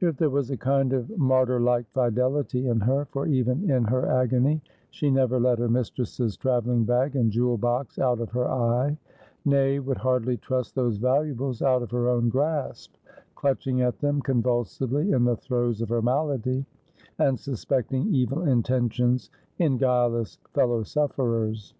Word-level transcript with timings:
Yet 0.00 0.16
there 0.16 0.28
was 0.28 0.50
a 0.50 0.56
kind 0.56 0.92
of 0.92 1.06
martyrlike 1.16 1.86
fidelity 1.92 2.66
in 2.66 2.80
her; 2.80 3.04
for 3.12 3.28
even 3.28 3.70
in 3.70 3.84
her 3.84 4.08
agony 4.10 4.60
she 4.90 5.08
never 5.08 5.38
let 5.38 5.60
her 5.60 5.68
mistress's 5.68 6.36
travelling 6.36 6.82
bag 6.84 7.14
and 7.14 7.30
jewel 7.30 7.56
box 7.56 7.96
out 7.96 8.18
of 8.18 8.28
her 8.32 8.50
eye— 8.50 8.98
nay, 9.44 9.78
would 9.78 9.98
hardly 9.98 10.36
trust 10.36 10.74
those 10.74 10.96
valuables 10.98 11.62
out 11.62 11.84
of 11.84 11.92
her 11.92 12.08
own 12.08 12.28
grasp, 12.28 12.94
clutching 13.36 13.80
at 13.80 14.00
them 14.00 14.20
convulsively 14.20 15.12
in 15.12 15.22
the 15.22 15.36
throes 15.36 15.80
of 15.80 15.90
her 15.90 16.02
malady, 16.02 16.64
and 17.20 17.38
suspecting 17.38 18.12
evil 18.12 18.42
intentions 18.48 19.30
in 19.60 19.76
guileless 19.76 20.40
fellow 20.54 20.82
sufferers. 20.82 21.72